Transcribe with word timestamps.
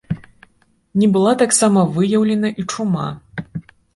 Не 1.01 1.09
была 1.17 1.33
таксама 1.41 1.83
выяўленая 1.97 2.53
і 2.63 2.65
чума. 2.71 3.07